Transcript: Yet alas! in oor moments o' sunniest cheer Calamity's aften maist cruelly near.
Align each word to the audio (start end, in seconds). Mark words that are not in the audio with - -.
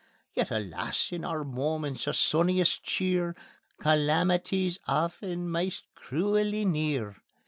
Yet 0.33 0.49
alas! 0.49 1.11
in 1.11 1.23
oor 1.23 1.43
moments 1.43 2.07
o' 2.07 2.11
sunniest 2.11 2.81
cheer 2.81 3.35
Calamity's 3.79 4.79
aften 4.87 5.47
maist 5.51 5.83
cruelly 5.93 6.65
near. 6.65 7.17